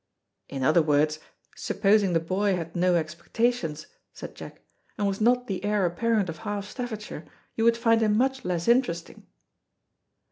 [0.49, 1.19] "In other words,
[1.55, 4.63] supposing the boy had no expectations," said Jack,
[4.97, 8.67] "and was not the heir apparent of half Staffordshire, you would find him much less
[8.67, 9.27] interesting."